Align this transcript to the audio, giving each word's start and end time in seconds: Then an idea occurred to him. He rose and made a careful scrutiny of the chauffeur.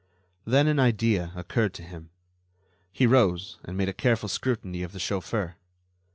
Then 0.45 0.65
an 0.65 0.79
idea 0.79 1.31
occurred 1.35 1.75
to 1.75 1.83
him. 1.83 2.09
He 2.91 3.05
rose 3.05 3.59
and 3.63 3.77
made 3.77 3.87
a 3.89 3.93
careful 3.93 4.29
scrutiny 4.29 4.81
of 4.81 4.93
the 4.93 4.99
chauffeur. 4.99 5.57